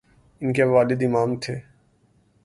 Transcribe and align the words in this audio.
ان 0.41 0.53
کے 0.53 0.63
والد 0.63 1.03
امام 1.03 1.35
تھے۔ 1.35 1.59